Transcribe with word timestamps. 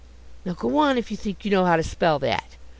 Now 0.45 0.53
go 0.53 0.79
on, 0.79 0.97
if 0.97 1.11
you 1.11 1.17
think 1.17 1.45
you 1.45 1.51
know 1.51 1.65
how 1.65 1.75
to 1.75 1.83
spell 1.83 2.17
that! 2.17 2.57